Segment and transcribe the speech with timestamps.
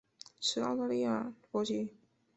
[0.39, 1.93] 持澳大利亚国籍。